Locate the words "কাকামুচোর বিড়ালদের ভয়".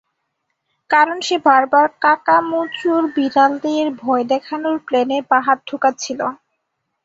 2.01-4.23